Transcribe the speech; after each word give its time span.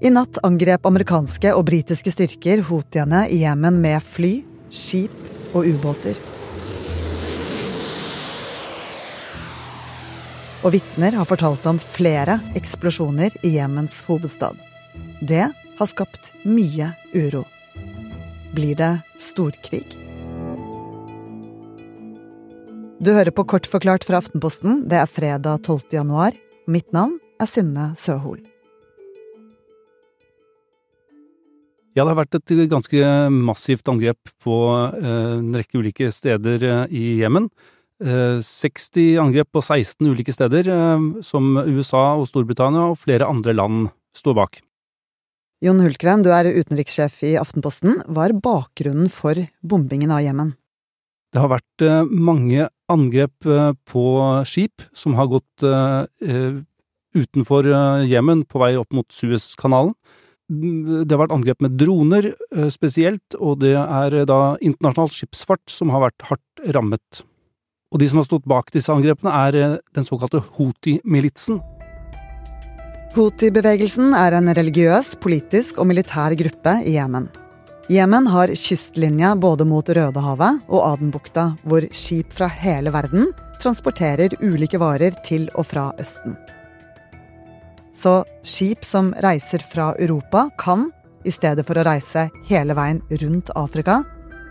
I 0.00 0.10
natt 0.14 0.38
angrep 0.46 0.84
amerikanske 0.86 1.50
og 1.58 1.64
britiske 1.66 2.12
styrker 2.14 2.60
houthiene 2.68 3.24
i 3.34 3.40
Jemen 3.42 3.80
med 3.82 3.98
fly, 4.06 4.44
skip 4.70 5.14
og 5.58 5.66
ubåter. 5.66 6.20
Og 10.62 10.70
vitner 10.74 11.16
har 11.18 11.26
fortalt 11.26 11.66
om 11.66 11.80
flere 11.82 12.36
eksplosjoner 12.58 13.34
i 13.42 13.56
Jemens 13.56 14.04
hovedstad. 14.06 14.54
Det 15.18 15.48
har 15.50 15.90
skapt 15.90 16.30
mye 16.46 16.92
uro. 17.14 17.42
Blir 18.54 18.78
det 18.78 18.92
storkrig? 19.18 19.86
Du 23.02 23.10
hører 23.14 23.34
på 23.34 23.46
Kort 23.50 23.66
forklart 23.66 24.06
fra 24.06 24.22
Aftenposten. 24.22 24.84
Det 24.86 25.02
er 25.02 25.10
fredag 25.10 25.66
12. 25.66 25.90
januar. 25.98 26.38
Mitt 26.70 26.94
navn 26.94 27.18
er 27.42 27.50
Synne 27.50 27.92
Søhol. 27.98 28.38
Ja, 31.98 32.04
det 32.06 32.12
har 32.12 32.20
vært 32.20 32.36
et 32.38 32.52
ganske 32.70 33.06
massivt 33.34 33.88
angrep 33.90 34.30
på 34.44 34.56
eh, 34.94 35.38
en 35.40 35.50
rekke 35.58 35.80
ulike 35.80 36.12
steder 36.14 36.62
eh, 36.62 36.92
i 36.94 37.06
Jemen. 37.24 37.48
60 37.98 39.00
eh, 39.02 39.16
angrep 39.18 39.48
på 39.50 39.58
16 39.64 40.06
ulike 40.06 40.30
steder, 40.30 40.68
som 41.26 41.58
USA 41.58 42.12
og 42.14 42.28
Storbritannia 42.30 42.92
og 42.92 43.00
flere 43.02 43.26
andre 43.26 43.56
land 43.56 43.88
står 44.14 44.36
bak. 44.38 44.60
Jon 45.66 45.82
Hultgren, 45.82 46.22
du 46.22 46.30
er 46.30 46.46
utenrikssjef 46.52 47.18
i 47.26 47.32
Aftenposten. 47.40 47.98
Hva 48.06 48.28
er 48.28 48.36
bakgrunnen 48.46 49.10
for 49.10 49.42
bombingen 49.66 50.14
av 50.14 50.22
Jemen? 50.22 50.54
Det 51.34 51.42
har 51.42 51.50
vært 51.50 51.86
mange 52.14 52.68
angrep 52.94 53.50
på 53.90 54.04
skip 54.46 54.86
som 54.94 55.18
har 55.18 55.26
gått 55.34 55.66
utenfor 57.18 57.72
Jemen 58.06 58.46
på 58.46 58.62
vei 58.62 58.76
opp 58.78 58.94
mot 58.94 59.10
Suezkanalen. 59.10 59.98
Det 60.48 61.12
har 61.12 61.20
vært 61.20 61.34
angrep 61.34 61.60
med 61.60 61.74
droner 61.76 62.30
eh, 62.32 62.68
spesielt, 62.72 63.36
og 63.36 63.58
det 63.60 63.74
er 63.76 64.14
eh, 64.16 64.28
da 64.28 64.56
internasjonal 64.64 65.10
skipsfart 65.12 65.68
som 65.68 65.92
har 65.92 66.06
vært 66.06 66.24
hardt 66.30 66.62
rammet. 66.72 67.24
Og 67.92 68.00
de 68.00 68.08
som 68.08 68.20
har 68.20 68.28
stått 68.28 68.48
bak 68.48 68.72
disse 68.72 68.92
angrepene, 68.92 69.32
er 69.48 69.58
eh, 69.58 69.76
den 69.96 70.08
såkalte 70.08 70.40
Houthi-militsen. 70.56 71.60
Houthi-bevegelsen 73.12 74.16
er 74.16 74.38
en 74.38 74.48
religiøs, 74.56 75.14
politisk 75.20 75.82
og 75.82 75.90
militær 75.92 76.36
gruppe 76.38 76.78
i 76.88 76.96
Jemen. 76.96 77.28
Jemen 77.92 78.28
har 78.28 78.52
kystlinja 78.52 79.34
både 79.40 79.64
mot 79.68 79.88
Rødehavet 79.88 80.64
og 80.68 80.84
Adenbukta, 80.84 81.50
hvor 81.64 81.84
skip 81.92 82.32
fra 82.36 82.48
hele 82.52 82.92
verden 82.92 83.30
transporterer 83.62 84.36
ulike 84.44 84.80
varer 84.80 85.16
til 85.24 85.48
og 85.56 85.66
fra 85.68 85.90
Østen. 86.00 86.36
Så 87.98 88.22
skip 88.46 88.84
som 88.86 89.10
reiser 89.18 89.58
fra 89.58 89.90
Europa, 89.98 90.48
kan, 90.58 90.90
i 91.26 91.32
stedet 91.34 91.64
for 91.66 91.80
å 91.80 91.86
reise 91.86 92.28
hele 92.46 92.76
veien 92.78 93.00
rundt 93.22 93.50
Afrika, 93.58 94.04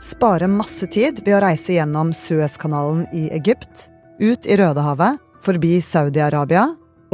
spare 0.04 0.50
masse 0.52 0.90
tid 0.92 1.22
ved 1.24 1.38
å 1.38 1.44
reise 1.46 1.78
gjennom 1.78 2.12
Suezkanalen 2.12 3.06
i 3.16 3.30
Egypt, 3.38 3.88
ut 4.20 4.44
i 4.44 4.58
Rødehavet, 4.60 5.22
forbi 5.46 5.78
Saudi-Arabia 5.80 6.66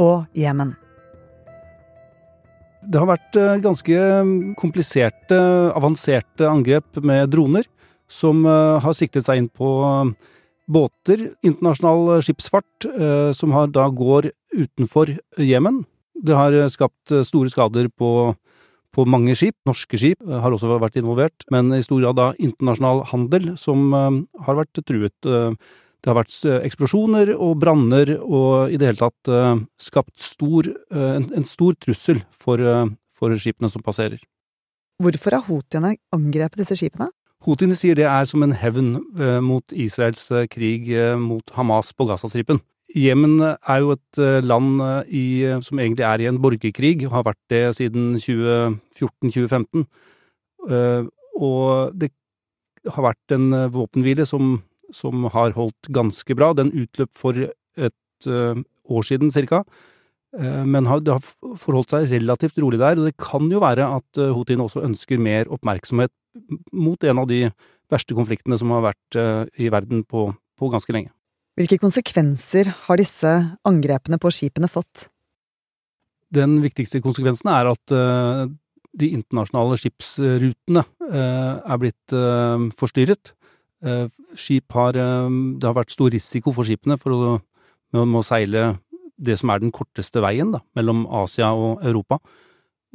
og 0.02 0.26
Jemen. 0.34 0.74
Det 2.84 3.00
har 3.00 3.08
vært 3.08 3.38
eh, 3.38 3.54
ganske 3.64 4.02
kompliserte, 4.58 5.38
avanserte 5.70 6.50
angrep 6.50 6.98
med 6.98 7.30
droner, 7.32 7.70
som 8.10 8.42
eh, 8.42 8.82
har 8.82 8.98
siktet 8.98 9.24
seg 9.24 9.40
inn 9.40 9.48
på 9.48 9.70
eh, 9.86 10.12
båter, 10.66 11.28
internasjonal 11.46 12.24
skipsfart, 12.24 12.86
som 13.36 13.52
da 13.68 13.82
går 13.92 14.30
utenfor 14.56 15.10
Jemen. 15.36 15.82
Det 16.14 16.34
har 16.36 16.54
eh, 16.54 16.70
skapt 16.72 17.12
eh, 17.12 17.24
store 17.26 17.50
skader 17.52 17.88
på, 17.90 18.34
på 18.94 19.06
mange 19.10 19.34
skip. 19.38 19.56
Norske 19.66 19.98
skip 19.98 20.22
eh, 20.22 20.40
har 20.40 20.54
også 20.54 20.78
vært 20.82 20.98
involvert, 21.00 21.46
men 21.54 21.72
i 21.74 21.82
stor 21.84 22.02
grad 22.02 22.18
da 22.20 22.28
internasjonal 22.38 23.04
handel 23.10 23.54
som 23.60 23.90
har 23.94 24.60
vært 24.60 24.84
truet. 24.86 25.16
Det 25.24 26.12
har 26.12 26.18
vært 26.18 26.36
eksplosjoner 26.66 27.32
og 27.34 27.56
branner 27.62 28.18
og 28.20 28.72
i 28.72 28.78
det 28.80 28.90
hele 28.90 29.00
tatt 29.00 29.66
skapt 29.80 30.18
stor, 30.20 30.68
en, 30.92 31.30
en 31.32 31.46
stor 31.48 31.78
trussel 31.80 32.20
for, 32.36 32.60
for 33.16 33.32
skipene 33.40 33.70
som 33.72 33.84
passerer. 33.84 34.20
Hvorfor 35.00 35.38
har 35.38 35.46
houthiene 35.48 35.94
angrepet 36.14 36.60
disse 36.60 36.76
skipene? 36.76 37.08
Houthiene 37.48 37.76
sier 37.76 37.96
det 37.96 38.04
er 38.04 38.28
som 38.28 38.44
en 38.44 38.52
hevn 38.52 38.98
mot 39.44 39.72
Israels 39.72 40.28
krig 40.52 40.92
mot 41.24 41.56
Hamas 41.56 41.94
på 41.96 42.04
Gazastripen. 42.12 42.60
Jemen 42.94 43.40
er 43.42 43.78
jo 43.82 43.94
et 43.96 44.18
eh, 44.22 44.40
land 44.44 44.78
eh, 44.82 45.08
i, 45.10 45.24
som 45.66 45.80
egentlig 45.82 46.04
er 46.06 46.22
i 46.22 46.28
en 46.30 46.38
borgerkrig, 46.42 47.00
og 47.08 47.16
har 47.16 47.24
vært 47.26 47.40
det 47.50 47.62
siden 47.80 48.12
2014-2015. 48.22 49.86
Eh, 50.70 51.08
og 51.34 51.96
det 51.98 52.12
har 52.94 53.06
vært 53.08 53.34
en 53.34 53.48
våpenhvile 53.74 54.26
som, 54.28 54.60
som, 54.94 55.26
har 55.34 55.56
holdt 55.56 55.90
ganske 55.90 56.36
bra. 56.38 56.52
Den 56.54 56.70
utløp 56.70 57.10
for 57.18 57.34
et 57.34 58.28
år 58.28 59.08
siden 59.08 59.32
cirka. 59.34 59.62
Men 60.34 60.86
det 61.02 61.14
har 61.16 61.56
forholdt 61.58 61.94
seg 61.94 62.12
relativt 62.12 62.60
rolig 62.60 62.78
der, 62.82 63.00
og 63.00 63.08
det 63.08 63.16
kan 63.18 63.48
jo 63.50 63.62
være 63.64 63.88
at 63.96 64.20
houthiene 64.36 64.68
også 64.68 64.84
ønsker 64.84 65.22
mer 65.22 65.50
oppmerksomhet 65.54 66.12
mot 66.76 67.08
en 67.08 67.24
av 67.24 67.28
de 67.30 67.42
verste 67.90 68.14
konfliktene 68.18 68.58
som 68.60 68.74
har 68.76 68.84
vært 68.92 69.20
i 69.58 69.72
verden 69.72 70.04
på, 70.06 70.28
på 70.60 70.70
ganske 70.74 70.94
lenge. 70.94 71.14
Hvilke 71.54 71.78
konsekvenser 71.78 72.66
har 72.88 72.98
disse 72.98 73.30
angrepene 73.68 74.18
på 74.18 74.32
skipene 74.34 74.66
fått? 74.70 75.06
Den 76.34 76.58
viktigste 76.64 76.98
konsekvensen 77.02 77.50
er 77.52 77.70
at 77.70 77.94
uh, 77.94 78.48
de 78.98 79.10
internasjonale 79.14 79.78
skipsrutene 79.78 80.82
uh, 80.82 81.52
er 81.62 81.80
blitt 81.82 82.14
uh, 82.14 82.70
forstyrret. 82.78 83.34
skip 84.34 84.72
har 84.72 84.96
Det 84.96 85.66
har 85.66 85.74
vært 85.76 85.92
stor 85.92 86.08
risiko 86.08 86.54
for 86.56 86.64
skipene 86.64 86.96
for 86.96 87.12
å, 87.12 87.32
med 87.92 88.16
å 88.16 88.22
seile 88.24 88.78
det 89.20 89.36
som 89.36 89.50
er 89.52 89.60
den 89.60 89.74
korteste 89.76 90.22
veien 90.24 90.54
da, 90.54 90.62
mellom 90.74 91.04
Asia 91.04 91.50
og 91.52 91.84
Europa. 91.84 92.16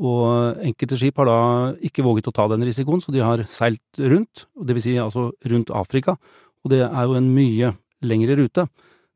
Og 0.02 0.58
enkelte 0.66 0.98
skip 0.98 1.22
har 1.22 1.30
da 1.30 1.38
ikke 1.86 2.02
våget 2.02 2.32
å 2.32 2.34
ta 2.34 2.48
den 2.50 2.66
risikoen, 2.66 3.04
så 3.04 3.14
de 3.14 3.22
har 3.22 3.46
seilt 3.54 4.02
rundt, 4.02 4.48
det 4.58 4.80
vil 4.80 4.84
si 4.88 4.96
altså 4.98 5.30
rundt 5.46 5.70
Afrika. 5.70 6.18
Og 6.66 6.74
det 6.74 6.82
er 6.88 7.06
jo 7.06 7.20
en 7.20 7.30
mye 7.36 7.70
lengre 8.06 8.38
rute. 8.40 8.68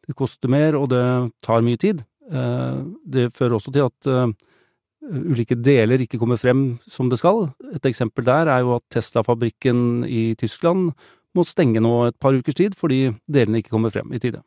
Det 0.03 0.15
koster 0.17 0.51
mer, 0.51 0.75
og 0.79 0.89
det 0.91 1.03
tar 1.45 1.63
mye 1.63 1.79
tid. 1.79 2.03
Eh, 2.31 2.81
det 3.05 3.31
fører 3.35 3.57
også 3.57 3.71
til 3.73 3.87
at 3.87 4.09
eh, 4.11 4.33
ulike 5.03 5.57
deler 5.59 6.03
ikke 6.03 6.19
kommer 6.21 6.39
frem 6.39 6.79
som 6.87 7.09
det 7.11 7.19
skal. 7.21 7.49
Et 7.75 7.85
eksempel 7.91 8.25
der 8.27 8.51
er 8.51 8.63
jo 8.63 8.77
at 8.77 8.85
Tesla-fabrikken 8.93 10.03
i 10.07 10.33
Tyskland 10.39 10.91
må 11.33 11.45
stenge 11.47 11.81
nå 11.81 11.95
et 12.07 12.19
par 12.21 12.35
ukers 12.35 12.57
tid 12.59 12.77
fordi 12.77 13.07
delene 13.31 13.63
ikke 13.63 13.73
kommer 13.73 13.93
frem 13.93 14.13
i 14.13 14.21
tide. 14.23 14.43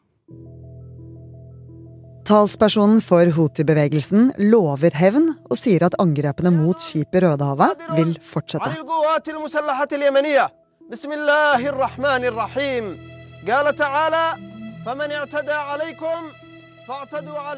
Talspersonen 2.26 2.98
for 3.04 3.28
Houthi-bevegelsen 3.36 4.32
lover 4.50 4.96
hevn 4.98 5.28
og 5.46 5.58
sier 5.60 5.84
at 5.86 5.94
angrepene 6.02 6.50
mot 6.50 6.80
skip 6.82 7.14
i 7.14 7.22
Rødehavet 7.22 7.84
vil 7.94 8.16
fortsette. 8.18 8.72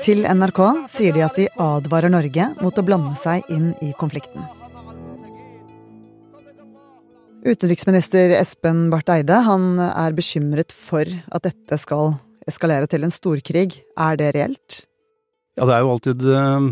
Til 0.05 0.27
NRK 0.29 0.61
sier 0.93 1.15
de 1.17 1.23
at 1.25 1.39
de 1.41 1.47
advarer 1.65 2.13
Norge 2.13 2.49
mot 2.61 2.77
å 2.77 2.85
blande 2.85 3.15
seg 3.17 3.49
inn 3.49 3.71
i 3.81 3.95
konflikten. 3.97 4.45
Utenriksminister 7.41 8.35
Espen 8.37 8.91
Barth 8.93 9.15
Eide 9.15 9.41
han 9.47 9.79
er 9.87 10.13
bekymret 10.13 10.77
for 10.77 11.09
at 11.09 11.47
dette 11.47 11.81
skal 11.81 12.19
eskalere 12.51 12.91
til 12.91 13.09
en 13.09 13.15
storkrig. 13.15 13.81
Er 13.97 14.21
det 14.21 14.35
reelt? 14.37 14.83
Ja, 15.57 15.65
det 15.65 15.73
er 15.73 15.87
jo 15.87 15.95
alltid 15.95 16.21
eh, 16.29 16.69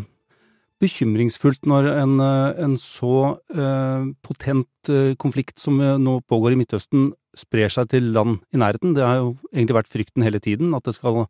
bekymringsfullt 0.83 1.67
når 1.69 1.89
en, 1.93 2.17
eh, 2.21 2.65
en 2.65 2.77
så 2.77 3.39
uh, 3.57 4.09
potent 4.25 4.91
uh, 4.91 5.15
konflikt 5.17 5.61
som 5.61 5.79
nå 5.79 6.19
pågår 6.29 6.53
i 6.53 6.59
Midtøsten, 6.61 7.13
sprer 7.37 7.73
seg 7.73 7.91
til 7.93 8.11
land 8.13 8.41
i 8.53 8.61
nærheten. 8.61 8.95
Det 8.97 9.05
har 9.05 9.21
jo 9.21 9.31
egentlig 9.53 9.79
vært 9.79 9.93
frykten 9.93 10.25
hele 10.25 10.41
tiden, 10.41 10.75
at 10.77 10.85
det 10.85 10.97
skal 10.97 11.25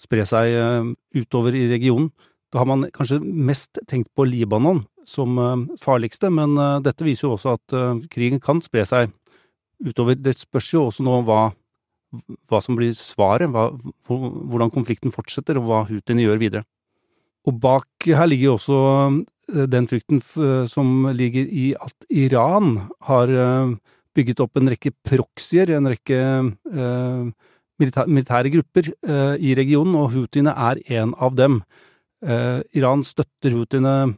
spre 0.00 0.26
seg 0.26 0.54
uh, 0.54 0.92
utover 1.14 1.56
i 1.58 1.66
regionen. 1.70 2.12
Da 2.54 2.62
har 2.62 2.70
man 2.70 2.86
kanskje 2.94 3.18
mest 3.22 3.80
tenkt 3.90 4.12
på 4.14 4.26
Libanon 4.28 4.84
som 5.10 5.34
farligste, 5.82 6.30
men 6.32 6.54
dette 6.86 7.04
viser 7.04 7.26
jo 7.26 7.32
også 7.34 7.56
at 7.58 7.74
krigen 8.14 8.38
kan 8.40 8.62
spre 8.64 8.84
seg 8.86 9.10
utover. 9.84 10.14
Det 10.14 10.36
spørs 10.38 10.68
jo 10.70 10.84
også 10.86 11.02
nå 11.04 11.16
hva, 11.26 11.40
hva 12.48 12.60
som 12.62 12.78
blir 12.78 12.94
svaret, 12.94 13.50
hva, 13.50 13.66
hvordan 14.06 14.70
konflikten 14.72 15.12
fortsetter 15.12 15.58
og 15.58 15.66
hva 15.66 15.82
Houthiene 15.90 16.28
gjør 16.28 16.40
videre. 16.40 16.64
Og 17.44 17.60
bak 17.60 18.06
her 18.08 18.28
ligger 18.28 18.54
også 18.54 18.78
eh, 19.52 19.66
den 19.70 19.88
frykten 19.88 20.22
som 20.70 21.08
ligger 21.12 21.44
i 21.44 21.72
at 21.76 22.06
Iran 22.10 22.78
har 23.08 23.32
eh, 23.32 23.74
bygget 24.16 24.40
opp 24.44 24.56
en 24.60 24.70
rekke 24.72 24.94
proxier, 25.04 25.74
en 25.74 25.90
rekke 25.92 26.20
eh, 26.72 27.24
militære 27.82 28.52
grupper 28.54 28.92
i 29.42 29.54
regionen, 29.58 29.96
og 29.98 30.12
houthiene 30.12 30.52
er 30.54 30.78
en 30.94 31.10
av 31.18 31.34
dem. 31.34 31.56
Iran 32.22 33.02
støtter 33.02 33.50
houthiene 33.50 34.14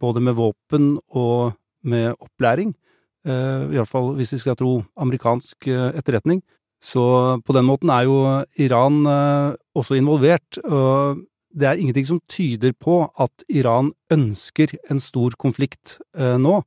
både 0.00 0.22
med 0.24 0.38
våpen 0.38 0.86
og 1.12 1.52
med 1.84 2.14
opplæring, 2.16 2.72
i 3.28 3.76
hvert 3.76 3.90
fall 3.90 4.14
hvis 4.16 4.32
vi 4.32 4.40
skal 4.40 4.56
tro 4.56 4.78
amerikansk 4.96 5.68
etterretning. 5.68 6.40
Så 6.80 7.04
på 7.44 7.52
den 7.52 7.68
måten 7.68 7.92
er 7.92 8.08
jo 8.08 8.16
Iran 8.56 9.04
også 9.76 10.00
involvert. 10.00 10.56
og 10.64 11.20
det 11.56 11.68
er 11.68 11.80
ingenting 11.80 12.06
som 12.08 12.20
tyder 12.28 12.74
på 12.76 13.00
at 13.16 13.44
Iran 13.48 13.92
ønsker 14.12 14.74
en 14.90 15.00
stor 15.00 15.36
konflikt 15.40 15.96
eh, 16.18 16.36
nå, 16.40 16.60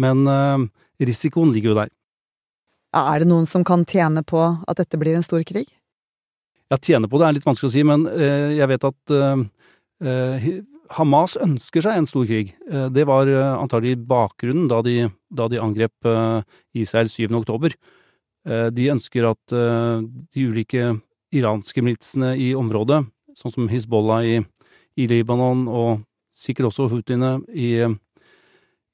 men 0.00 0.24
eh, 0.30 0.64
risikoen 1.04 1.52
ligger 1.52 1.72
jo 1.72 1.78
der. 1.82 1.92
Er 2.94 3.20
det 3.20 3.28
noen 3.28 3.48
som 3.50 3.66
kan 3.66 3.84
tjene 3.90 4.22
på 4.24 4.40
at 4.40 4.78
dette 4.80 5.00
blir 5.00 5.18
en 5.18 5.26
stor 5.26 5.42
krig? 5.46 5.68
Ja, 6.72 6.78
tjene 6.78 7.10
på 7.10 7.20
det 7.20 7.26
er 7.28 7.36
litt 7.36 7.46
vanskelig 7.46 7.68
å 7.68 7.74
si, 7.74 7.84
men 7.86 8.06
eh, 8.08 8.54
jeg 8.56 8.70
vet 8.72 8.88
at 8.88 9.18
Hamas 10.94 11.36
ønsker 11.40 11.84
seg 11.84 11.96
en 11.96 12.06
stor 12.08 12.26
krig. 12.28 12.50
Det 12.92 13.04
var 13.08 13.28
antagelig 13.30 13.94
bakgrunnen 14.04 14.66
da 14.68 14.82
de, 14.84 15.06
da 15.32 15.46
de 15.48 15.60
angrep 15.62 16.08
Israel 16.76 17.08
7. 17.08 17.30
oktober. 17.38 17.72
De 18.44 18.90
ønsker 18.92 19.24
at 19.30 19.54
de 19.54 20.44
ulike 20.44 20.90
iranske 21.32 21.86
militsene 21.86 22.34
i 22.36 22.50
området 22.58 23.00
sånn 23.38 23.54
som 23.54 23.70
Hizbollah 23.70 24.24
i, 24.26 24.38
i 25.00 25.06
Libanon, 25.10 25.66
og 25.68 26.04
sikkert 26.34 26.70
også 26.70 26.88
Houthiene 26.92 27.36
i 27.54 27.76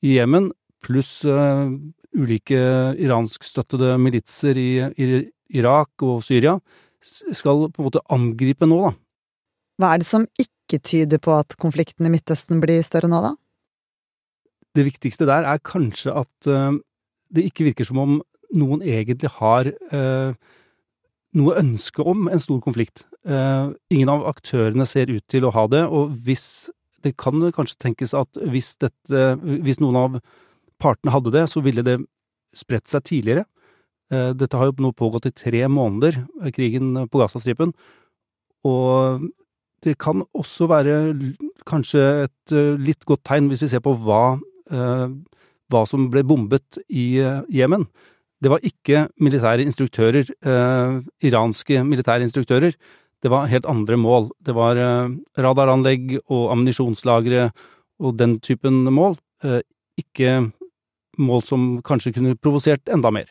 Jemen, 0.04 0.50
pluss 0.80 1.20
uh, 1.28 1.68
ulike 2.16 2.60
iranskstøttede 3.00 3.96
militser 4.00 4.58
i, 4.58 4.70
i, 4.96 5.20
Irak 5.60 6.04
og 6.06 6.22
Syria, 6.24 6.56
skal 7.00 7.68
på 7.68 7.82
en 7.82 7.88
måte 7.88 8.02
angripe 8.12 8.68
nå, 8.68 8.80
da. 8.86 8.94
Hva 9.80 9.92
er 9.92 10.02
det 10.02 10.08
som 10.08 10.26
ikke 10.40 10.80
tyder 10.84 11.20
på 11.22 11.34
at 11.36 11.56
konflikten 11.60 12.06
i 12.06 12.12
Midtøsten 12.12 12.60
blir 12.62 12.84
større 12.86 13.10
nå, 13.10 13.20
da? 13.24 13.34
Det 14.76 14.86
viktigste 14.86 15.26
der 15.26 15.48
er 15.48 15.62
kanskje 15.64 16.14
at 16.22 16.50
uh, 16.50 16.76
det 17.34 17.48
ikke 17.50 17.70
virker 17.70 17.88
som 17.88 18.00
om 18.02 18.18
noen 18.56 18.82
egentlig 18.82 19.30
har 19.38 19.70
uh, 19.92 20.32
noe 21.38 21.58
ønske 21.60 22.02
om 22.02 22.28
en 22.30 22.42
stor 22.42 22.60
konflikt. 22.64 23.04
Uh, 23.20 23.76
ingen 23.92 24.08
av 24.08 24.22
aktørene 24.30 24.86
ser 24.88 25.10
ut 25.12 25.24
til 25.28 25.44
å 25.44 25.52
ha 25.52 25.66
det, 25.68 25.84
og 25.86 26.14
hvis 26.24 26.70
Det 27.00 27.14
kan 27.16 27.40
kanskje 27.56 27.78
tenkes 27.80 28.10
at 28.12 28.36
hvis, 28.52 28.74
dette, 28.76 29.20
hvis 29.40 29.78
noen 29.80 29.96
av 29.96 30.16
partene 30.76 31.14
hadde 31.14 31.30
det, 31.32 31.46
så 31.48 31.62
ville 31.64 31.80
det 31.80 31.94
spredt 32.52 32.92
seg 32.92 33.06
tidligere. 33.08 33.46
Uh, 34.12 34.36
dette 34.36 34.58
har 34.60 34.68
jo 34.68 34.74
nå 34.84 34.90
pågått 34.92 35.30
i 35.30 35.32
tre 35.32 35.62
måneder, 35.64 36.18
krigen 36.52 37.06
på 37.08 37.22
Gazastripen, 37.22 37.72
og 38.68 39.24
det 39.80 39.96
kan 39.96 40.20
også 40.36 40.68
være 40.68 40.98
kanskje 41.64 42.04
et 42.26 42.52
uh, 42.52 42.76
litt 42.76 43.08
godt 43.08 43.24
tegn 43.24 43.48
hvis 43.48 43.64
vi 43.64 43.72
ser 43.72 43.80
på 43.80 43.96
hva, 43.96 44.36
hva 44.68 45.82
som 45.88 46.10
ble 46.12 46.20
bombet 46.28 46.82
i 46.92 47.16
Jemen. 47.48 47.88
Det 48.40 48.48
var 48.48 48.64
ikke 48.64 49.08
militære 49.20 49.66
instruktører, 49.68 50.24
eh, 50.24 51.00
iranske 51.28 51.84
militære 51.84 52.24
instruktører. 52.24 52.72
Det 53.20 53.28
var 53.28 53.50
helt 53.50 53.68
andre 53.68 53.98
mål. 54.00 54.30
Det 54.40 54.54
var 54.56 54.78
eh, 54.80 55.12
radaranlegg 55.36 56.16
og 56.22 56.46
ammunisjonslagre 56.54 57.50
og 58.00 58.16
den 58.16 58.38
typen 58.40 58.86
mål. 58.88 59.18
Eh, 59.44 59.60
ikke 60.00 60.50
mål 61.20 61.44
som 61.44 61.68
kanskje 61.84 62.14
kunne 62.16 62.38
provosert 62.40 62.88
enda 62.88 63.12
mer. 63.12 63.28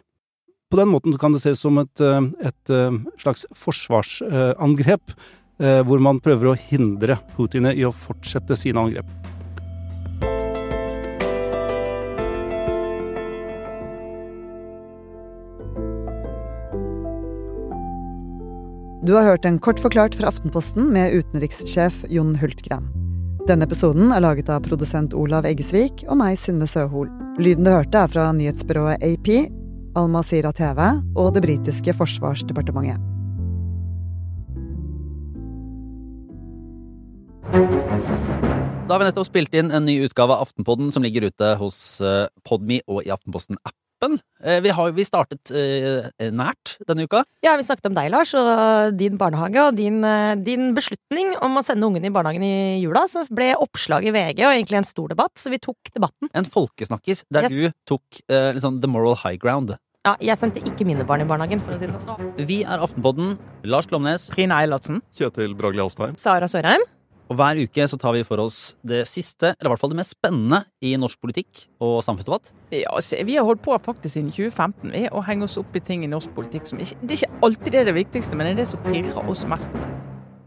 På 0.69 0.77
den 0.77 0.91
måten 0.91 1.15
kan 1.17 1.33
det 1.33 1.41
ses 1.41 1.63
som 1.65 1.81
et, 1.81 2.01
eh, 2.01 2.21
et 2.51 2.73
slags 3.17 3.47
forsvarsangrep, 3.57 5.17
hvor 5.59 5.99
man 5.99 6.21
prøver 6.23 6.53
å 6.53 6.55
hindre 6.55 7.17
Putin 7.35 7.65
i 7.73 7.83
å 7.83 7.91
fortsette 7.91 8.55
sine 8.55 8.79
angrep. 8.79 9.38
Du 19.09 19.15
har 19.15 19.23
hørt 19.23 19.45
en 19.45 19.55
kort 19.59 19.79
forklart 19.81 20.13
fra 20.13 20.27
Aftenposten 20.29 20.91
med 20.93 21.15
utenrikssjef 21.17 22.03
Jon 22.13 22.35
Hultgren. 22.37 22.83
Denne 23.49 23.65
episoden 23.65 24.11
er 24.13 24.21
laget 24.21 24.51
av 24.53 24.61
produsent 24.67 25.15
Olav 25.17 25.47
Eggesvik 25.49 26.03
og 26.05 26.19
meg, 26.19 26.35
Synne 26.37 26.67
Søhol. 26.69 27.09
Lyden 27.41 27.65
du 27.65 27.71
hørte, 27.73 28.03
er 28.03 28.11
fra 28.13 28.27
nyhetsbyrået 28.37 29.01
AP, 29.01 29.31
Al 29.97 30.11
Masira 30.13 30.53
TV 30.53 30.83
og 31.17 31.31
det 31.33 31.41
britiske 31.47 31.97
forsvarsdepartementet. 31.97 33.01
Da 37.49 38.93
har 38.93 39.01
vi 39.01 39.09
nettopp 39.09 39.31
spilt 39.31 39.57
inn 39.57 39.73
en 39.73 39.89
ny 39.89 40.03
utgave 40.05 40.37
av 40.37 40.45
Aftenpodden 40.45 40.93
som 40.93 41.01
ligger 41.01 41.31
ute 41.33 41.55
hos 41.57 41.97
eh, 41.97 42.27
Podme 42.45 42.83
og 42.85 43.01
i 43.01 43.13
Aftenposten-app 43.17 43.73
appen. 43.99 44.19
Eh, 44.43 44.61
vi, 44.63 44.71
har, 44.73 44.91
vi 44.95 45.05
startet 45.05 45.51
eh, 45.51 46.29
nært 46.31 46.77
denne 46.87 47.05
uka. 47.07 47.23
Ja, 47.43 47.55
vi 47.59 47.65
snakket 47.67 47.89
om 47.91 47.97
deg, 47.97 48.09
Lars, 48.13 48.33
og 48.37 48.95
din 48.99 49.19
barnehage 49.19 49.65
og 49.67 49.75
din, 49.77 49.99
eh, 50.03 50.35
din 50.39 50.71
beslutning 50.77 51.35
om 51.43 51.59
å 51.59 51.65
sende 51.65 51.87
ungene 51.87 52.09
i 52.09 52.13
barnehagen 52.13 52.45
i 52.45 52.79
jula. 52.83 53.05
Så 53.11 53.25
ble 53.29 53.51
oppslag 53.59 54.07
i 54.07 54.15
VG 54.15 54.45
og 54.45 54.53
egentlig 54.53 54.79
en 54.81 54.87
stor 54.87 55.11
debatt, 55.11 55.35
så 55.39 55.51
vi 55.51 55.61
tok 55.61 55.91
debatten. 55.93 56.31
En 56.33 56.47
folkesnakkis 56.47 57.25
der 57.29 57.49
yes. 57.49 57.53
du 57.53 57.95
tok 57.95 58.23
eh, 58.31 58.51
liksom 58.55 58.81
the 58.81 58.91
moral 58.91 59.17
high 59.19 59.37
ground. 59.39 59.75
Ja, 60.07 60.15
jeg 60.23 60.39
sendte 60.39 60.63
ikke 60.63 60.87
mine 60.87 61.03
barn 61.05 61.25
i 61.25 61.27
barnehagen, 61.27 61.59
for 61.59 61.75
å 61.75 61.79
si 61.81 61.89
det 61.89 61.99
sånn. 62.05 62.31
Vi 62.47 62.61
er 62.63 62.79
Aftenpodden. 62.79 63.35
Lars 63.67 63.89
Glomnes. 63.91 64.29
Trine 64.31 64.55
Eilertsen. 64.63 65.03
Kjetil 65.15 65.57
Bragli 65.59 65.83
Alstheim. 65.83 66.15
Sara 66.17 66.47
Sørheim. 66.47 66.87
Og 67.29 67.37
hver 67.37 67.59
uke 67.61 67.85
så 67.85 67.97
tar 68.01 68.15
vi 68.15 68.23
for 68.25 68.41
oss 68.41 68.73
det 68.81 69.03
siste, 69.09 69.51
eller 69.53 69.69
i 69.69 69.73
hvert 69.75 69.81
fall 69.83 69.91
det 69.93 69.99
mest 69.99 70.15
spennende 70.15 70.63
i 70.81 70.95
norsk 70.97 71.19
politikk 71.21 71.67
og 71.77 71.99
samfunnsdebatt. 72.05 72.53
Ja, 72.73 72.95
se, 73.05 73.21
Vi 73.25 73.37
har 73.37 73.45
holdt 73.45 73.61
på 73.61 73.77
faktisk 73.85 74.15
siden 74.15 74.31
2015 74.33 74.89
vi, 74.95 75.05
å 75.13 75.21
henge 75.27 75.45
oss 75.45 75.59
opp 75.61 75.77
i 75.77 75.83
ting 75.85 76.05
i 76.05 76.09
norsk 76.09 76.33
politikk 76.33 76.65
som 76.71 76.81
ikke 76.81 76.97
Det 77.03 77.15
er 77.15 77.21
ikke 77.21 77.45
alltid 77.45 77.71
det, 77.71 77.79
er 77.79 77.91
det 77.91 77.97
viktigste, 77.99 78.39
men 78.39 78.49
det 78.49 78.55
er 78.55 78.61
det 78.63 78.69
som 78.73 78.85
pirrer 78.87 79.29
oss 79.29 79.45
mest. 79.49 79.77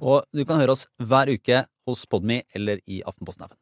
Og 0.02 0.26
du 0.34 0.42
kan 0.42 0.58
høre 0.58 0.74
oss 0.74 0.88
hver 0.98 1.30
uke 1.30 1.62
hos 1.86 2.06
Podmy 2.10 2.42
eller 2.56 2.82
i 2.90 3.04
Aftenposten-appen. 3.06 3.61